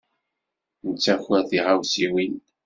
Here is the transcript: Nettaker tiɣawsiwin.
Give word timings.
Nettaker 0.87 1.43
tiɣawsiwin. 1.49 2.35